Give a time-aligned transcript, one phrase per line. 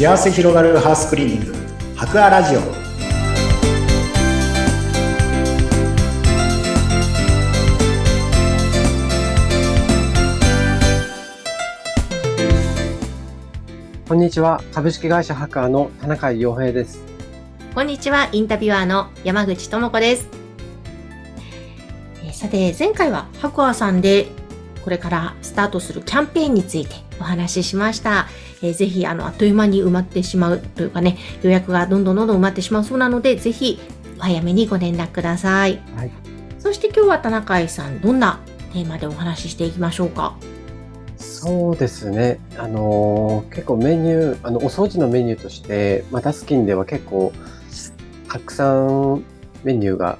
[0.00, 1.54] 幸せ広がるハウスクリーニング
[1.94, 2.60] 博アラジオ
[14.08, 14.62] こんにちは。
[14.72, 17.04] 株式会社ハカーの田中洋平です。
[17.74, 20.30] こんにちは、インタビュアーの山口智子です。
[22.24, 24.28] えーさて、前回はハコアさんで、
[24.82, 28.28] これからスタートするキャンペーンについてお話ししました。
[28.62, 33.78] えーぜひ、あの、あっという間に埋まってしまうというかね、予約がどんどんどんどん埋まってしまうそうなので、ぜひ、
[34.18, 35.80] お早めにご連絡ください。
[35.96, 36.10] はい。
[36.58, 38.40] そして今日は田中さん、どんな
[38.72, 40.36] テーマでお話ししていきましょうか？
[41.16, 42.38] そうですね。
[42.58, 47.32] あのー結構メニュー、あの、お掃除のメニューとして、まあ、ダスキンでは結構、
[48.28, 49.24] たくさん
[49.64, 50.18] メニューが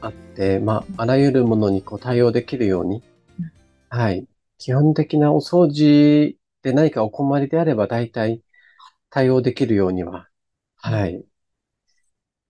[0.00, 3.02] あって、まあ、あらゆるものにこう対応できるように
[3.38, 3.50] うん、
[3.88, 4.24] はい。
[4.58, 8.42] 基本的なお掃除で何かお困りであれば、大体
[9.08, 10.28] 対応できるようには、
[10.76, 11.24] はい。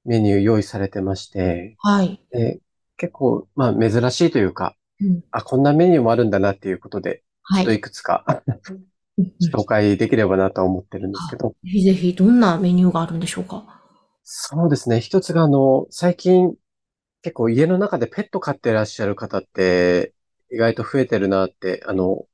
[0.04, 2.20] メニュー用意されてまして、はい。
[2.30, 2.60] で
[2.96, 7.22] 結構、まあ、珍しいというか、うんあ、こんなメニューもあるんだなっていうことで、ち
[7.54, 7.62] はい。
[7.62, 8.24] ょっといくつか
[9.52, 13.80] 紹介できればなとは思ってるんですけど、ぜひぜひ、どんなメニューがあるんでしょうか？
[14.22, 15.00] そうですね。
[15.00, 16.54] 一つが、あの、最近、
[17.22, 20.14] 結構家の中でペット飼ってらっしゃる方って、
[20.52, 22.26] 意外と増えてるなって、あの、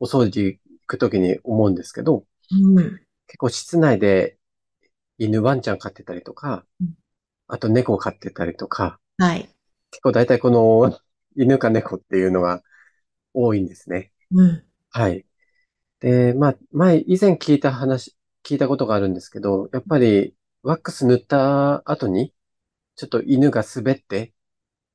[0.00, 3.00] お掃除行くときに思うんですけど、うん。
[3.26, 4.36] 結構室内で
[5.18, 6.94] 犬ワンちゃん飼ってたりとかうん、
[7.48, 9.48] あと猫飼ってたりとか、はい。
[9.90, 10.98] 結構大体この
[11.36, 12.62] 犬か猫っていうのが
[13.32, 14.12] 多いんですね。
[14.32, 14.64] うん。
[14.90, 15.24] はい。
[16.00, 22.32] で、まあ、前、以前聞いた話、聞いたことがあるんですけど、やっぱり、ワックス塗った後に、
[22.96, 24.32] ちょっと犬が滑って、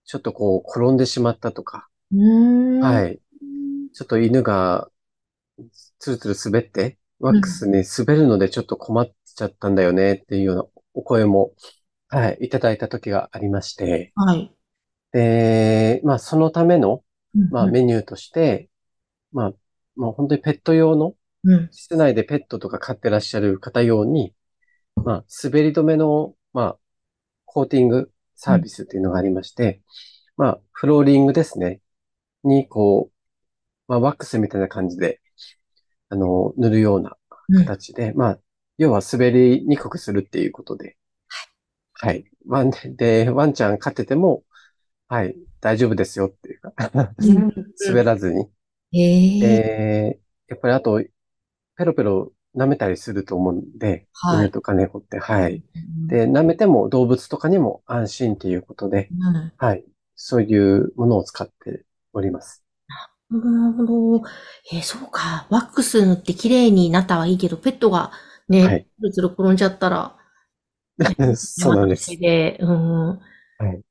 [0.05, 2.79] ちょっとこう、転んでしまったとか、うーん。。
[2.79, 3.19] はいい。
[3.93, 4.89] ちょっと犬が、
[5.99, 11.51] つるつる滑って、ワックスに滑るのでちょっと困っちゃったんだよねっていうようなお声も、
[12.07, 14.55] はい、いただいた時がありまして、はい。
[15.11, 17.03] で、まあ、そのための、
[17.51, 18.69] まあ、うんメニューとして、
[19.31, 19.53] まあ、
[19.95, 21.69] まあ、本当にペット用の、うん。
[21.71, 24.33] 室内でペットとか飼ってらっしゃる方用に、
[24.95, 26.77] まあ、滑り止めの、まあ、
[27.45, 29.81] コーティングサービスっていうのがありまして、
[30.37, 31.81] まあ、フローリングですね。
[32.43, 33.13] に、こう、
[33.87, 35.21] まあ、ワックスみたいな感じで、
[36.09, 37.15] あの、塗るような
[37.51, 38.39] うん形で、まあ、
[38.77, 40.97] 要は滑りにくくするっていうことで、
[41.93, 42.25] はい。
[42.47, 44.43] ワン、で、ワンちゃん飼ってても、
[45.07, 46.73] はい、大丈夫ですよっていうか、
[47.87, 48.47] 滑らずに。
[48.91, 49.45] へえ。
[49.45, 51.03] えー、やっぱりあと、
[51.75, 55.63] ペロペロ舐めたりすると思うんで、はい犬とか猫って、はい。
[56.07, 59.51] で、で、舐めても動物とかにも安心っていうことで、うん。
[59.57, 59.83] はい。
[60.15, 62.63] そういうものを使っております。
[63.31, 63.85] なるほ
[64.21, 64.27] ど。
[64.71, 65.47] えーそうか。
[65.49, 68.11] ワックス塗って綺麗になったはいいけど、ペットが
[68.47, 70.17] ね、はいつるつる転んじゃったら、
[71.35, 72.17] そうなんです。
[72.17, 73.19] で、うん。
[73.57, 73.83] はい。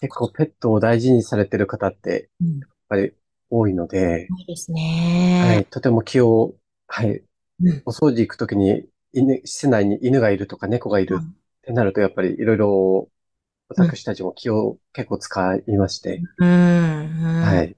[0.00, 2.60] 結構ペットを大事にされてる方って、うん。
[2.60, 3.12] やっぱり
[3.50, 4.72] 多いので、いいです
[5.38, 5.58] はい。
[5.58, 5.66] ね。
[5.70, 6.54] とても気を、
[6.86, 7.24] はい。
[7.60, 7.82] うん。
[7.84, 13.10] お掃除行くときに、犬、室内に犬がいるとか猫がいるってなると、やっぱりいろいろ、
[13.68, 16.48] 私たちも気を結構使いまして、うん。
[16.48, 17.40] うん。。
[17.40, 17.76] はいい。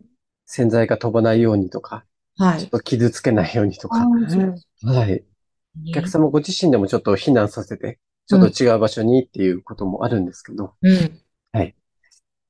[0.55, 2.05] 洗剤が飛ばないようにとか、
[2.37, 2.61] はい。
[2.61, 5.09] ちょっと傷つけないようにとか、はい。
[5.09, 5.25] ね
[5.89, 11.23] お客様ご自身でもちょっと避難させて、ちょっと違う場所にっていうこともあるんですけど、うん。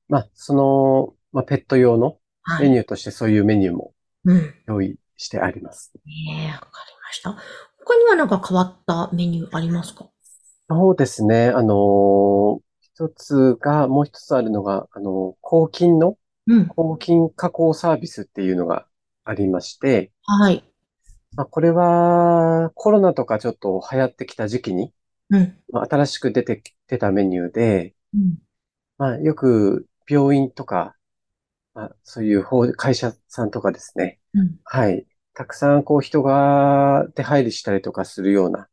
[0.09, 2.63] まあ、その、まあ、ペット用のはい。
[2.63, 3.93] メニューとしてそういうメニューも
[4.25, 4.53] うん。
[4.67, 5.93] 用意してあります。
[6.05, 6.69] ねえ、わかり
[7.07, 7.37] ました。
[7.85, 10.09] 他にはなんか変わったメニューありますか？
[10.69, 11.47] そうですね。
[11.47, 12.59] あのー
[12.95, 16.15] 一つが、もう一つあるのが、あの、抗菌の、
[16.47, 16.67] うん。
[16.67, 18.85] 抗菌加工サービスっていうのが
[19.23, 20.63] ありまして、はい。
[21.35, 24.93] まあ、これはコロナとかちょっと流行ってきた時期に、
[25.29, 25.57] うん。
[25.71, 28.37] まあ、新しく出てきてたメニューで、うん。
[28.97, 30.95] まあ、よく病院とか、
[31.73, 34.19] まあ、そういう法会社さんとかですね。
[34.33, 34.55] うん。
[34.63, 35.05] はい。
[35.33, 38.67] たくさんこう人が出入りしたりとかするような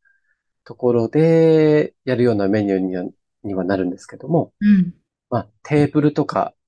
[0.63, 3.05] ところでやるようなメニューには
[3.43, 4.93] にはなるんですけども、うん。
[5.31, 6.60] まあ、テーブルとか、い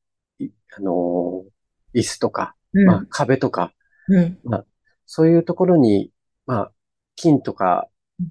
[0.78, 1.54] あのー
[1.94, 2.86] 椅子とか、うん。
[2.86, 3.72] まあ、壁とか、
[4.08, 4.38] うん。
[5.06, 6.12] そういうところに、
[6.46, 6.72] まあ、
[7.16, 7.88] 菌とか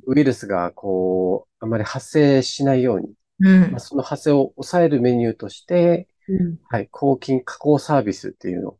[0.06, 3.79] ウイルスがこう、あまり発生しないように、うんまあ、。
[3.79, 6.59] その発生を抑えるメニューとして、うん。
[6.69, 8.77] はい、抗菌加工サービスっていうの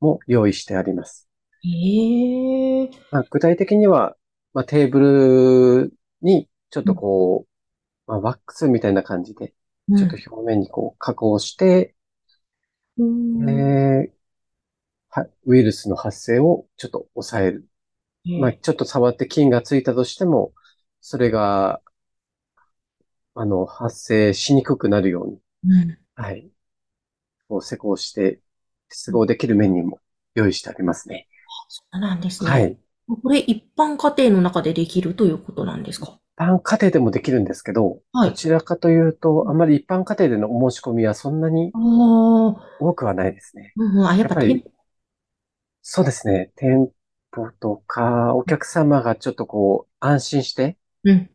[0.00, 1.28] も用意してあります。
[1.64, 2.90] へえ。
[3.10, 4.16] まあ、具体的には、
[4.52, 5.00] まあ、テーブ
[5.86, 9.54] ルにちょっとこう、まあ、ワックスみたいな感じで、
[9.96, 11.94] ちょっと表面にこう加工して、
[13.04, 13.48] うん。
[13.50, 14.12] えー
[15.10, 17.68] はウイルスの発生をちょっと抑える。
[18.26, 20.54] まあ、ちょっと触って菌がついたとしても、
[21.00, 21.82] それが、
[23.34, 25.98] あの、発生しにくくなるように、うん。
[26.16, 26.50] はい。
[27.48, 28.40] こう施工して、
[28.88, 30.00] 接合できるメニューも
[30.34, 31.28] 用意してありますね。
[31.68, 32.50] そうなんですね。
[32.50, 32.78] はい。
[33.22, 36.06] これ一般家庭の中でできるということなんですか？
[36.06, 41.80] 一般家庭でもできるんですけど、はいどちらかというと、あまり一般家庭でのお申し込みはそんなにああ、
[42.80, 43.72] 多くはないですね。
[43.76, 44.72] うんうん、あ、やっぱやっぱり店
[45.82, 46.52] そうですね。
[46.56, 46.90] 店
[47.32, 51.30] 舗とか、お客様がちょっとこう、安心してうん。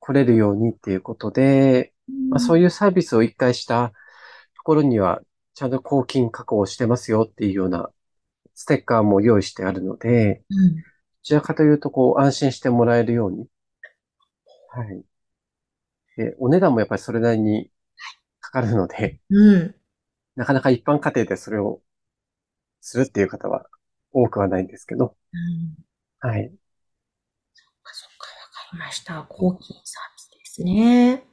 [0.00, 1.92] 来れるようにっていうことで、
[2.30, 3.92] まあ、そういいうサービスを一回した
[4.56, 5.20] ところには、
[5.54, 7.90] ちゃんと抗菌加工をしてますよっていうような
[8.54, 10.74] ステッカーも用意してあるので、うん。
[10.76, 10.82] ど
[11.22, 13.46] ちらかというと、こう、安心してもらえるように。
[14.68, 15.04] はい。
[16.16, 17.70] で、お値段もやっぱりそれなりに
[18.40, 19.74] かかるので、うん。
[20.36, 21.82] なかなか一般家庭でそれを
[22.80, 23.66] するっていう方は
[24.12, 26.28] 多くはないんですけど、うん。
[26.30, 26.52] はい。
[27.54, 29.22] そっかそっか、わかりました。
[29.28, 31.24] 抗菌サービスですね。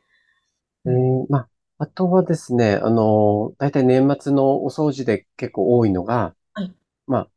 [0.85, 1.49] えーまあ、
[1.79, 6.73] あとはですね、あの、大体年末のお掃除で結構多いのが、はい
[7.07, 7.29] まあ、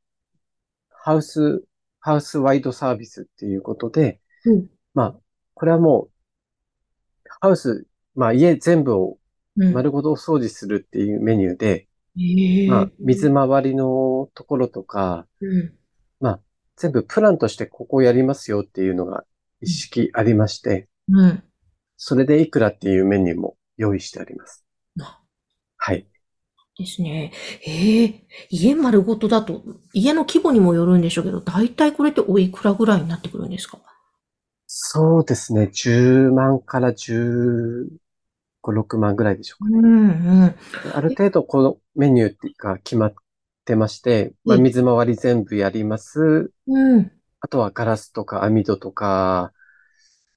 [0.91, 1.65] ハウス、
[2.01, 5.21] ハウスワイドサービスっていうことで、うんまあ、
[5.59, 6.11] これはもう、
[7.41, 9.19] ハウス、まあ家全部を
[9.57, 9.75] うん。
[9.75, 15.79] 丸ごとお掃除するっていうメニューで、ええまあ、水回りのところとか、うん。
[16.21, 16.41] まあ、
[16.77, 19.25] 全部プランとしてここやりますよっていうのが
[19.61, 21.43] 一式ありまして、うん。
[21.97, 24.65] それでいくらっていうメニューも用意してあります。
[25.01, 25.21] あ
[25.77, 26.07] はい。
[26.79, 27.33] ですね。
[27.67, 33.79] ええ家丸ごとだと、家の規模にもよるんでしょうけど、だいたいこれっておいくらぐらいになってくるんですか？
[34.71, 35.69] そうですね。
[35.69, 39.79] 10万から15、6万ぐらいでしょうかね。
[39.79, 40.55] うんうん。
[40.95, 43.15] ある程度このメニューが決まっ
[43.65, 46.53] てまして、まあ、うん水回り全部やります。
[46.67, 47.11] うん。
[47.41, 49.55] あとはガラスとか網戸とか、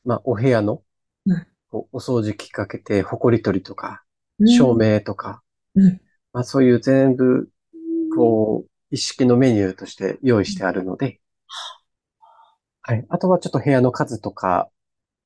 [0.05, 0.81] まあ、お部屋の
[1.25, 4.03] うんおお掃除機かけて、埃取りとか、
[4.39, 4.75] うん照。
[4.75, 5.41] 明とか、
[5.75, 6.01] うん。
[6.33, 7.49] まあ、そういう全部、
[8.15, 11.20] こう、一式のメニューとして用意してあるので、
[12.83, 13.05] はい。
[13.09, 14.69] あとはちょっと部屋の数とか、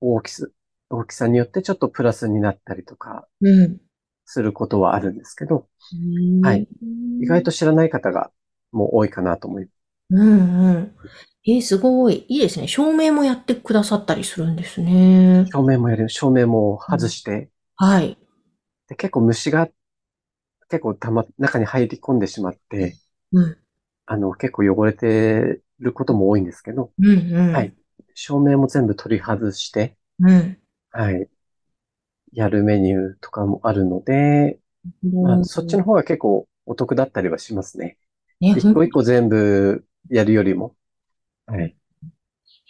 [0.02, 0.48] 大きさ、
[0.90, 3.80] 大きさによってちょっとプラスになったりとかうん。
[4.26, 6.68] することはあるんですけど、うんはい。
[7.22, 8.32] 意外と知らない方が
[8.72, 9.74] もう多いかなと思います。
[10.12, 10.96] うんうん。
[11.48, 12.26] えー、すごい。
[12.28, 12.68] いいですね。
[12.68, 15.46] 照明もやってくださったりするんですね。
[15.52, 18.18] 照明もやる、照明も外して、はい。
[18.88, 19.70] で結構虫が
[20.70, 22.96] 結構たま、中に入り込んでしまって、
[23.32, 23.58] うん。
[24.06, 27.54] あの、結構汚れてることも多いんですけど、うんうん。
[27.54, 27.74] はい。
[28.14, 30.58] 照明も全部取り外して、うん。
[30.92, 31.30] はい。
[32.34, 34.60] やるメニューとかもあるので、
[35.14, 37.98] まあ、そっちの方が結構お得だったりはしますね。
[38.42, 40.76] ね、一個一個全部やるよりも。
[41.46, 41.76] はい。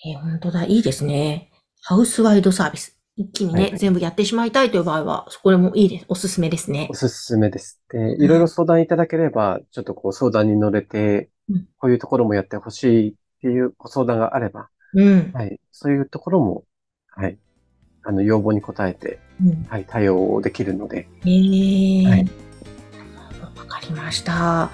[0.06, 0.66] えー本当だ。
[0.66, 1.52] いいですね。
[1.82, 2.98] ハウスワイドサービス。
[3.18, 6.06] 一気にね、はい全部やってしまいたいという場合は、そこでもいいです。
[6.10, 6.94] おすすめですねお。
[6.94, 7.82] すすめです。
[7.90, 11.35] で、いろいろ相談いただければ、ちょっとこう相談に乗れてうん、
[11.78, 15.32] こういうところもやってほしいっていうご相談があれば、うん。
[15.34, 15.60] はい。
[15.72, 16.64] そういうところも、
[17.16, 17.38] はい。
[18.04, 22.26] あの、要望に応えて、うんはい、対応できるので、えーはい
[23.58, 24.70] わかりました。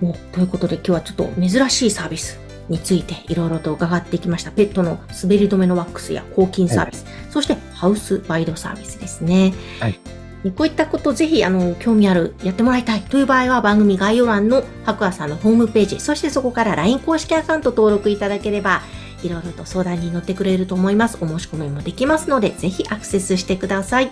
[0.00, 2.38] もうということで今日はちょっと珍しいサービス
[2.68, 4.50] についていろいろと伺ってきました。
[4.50, 9.52] ペットの滑り止めのワックスや抗菌サービス、そしてハウスワイドサービスですね。
[9.78, 10.19] はいで
[10.56, 18.80] こういったことぜひあの興味ある、やってもらいたいという場合は番組概要欄の白亜さんのホームページ、そしてそこから LINE 公式アカウント登録いただければ
[19.22, 21.18] いろいろと相談に乗ってくれると思います。
[21.20, 24.10] お申し込みもできますので、ぜひアクセスしてください。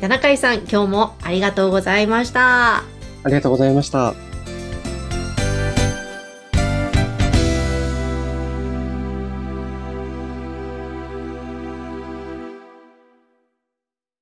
[0.00, 2.78] 田中さん、今日もありがとうございました。
[2.78, 2.84] あ
[3.26, 4.25] りがとうございました。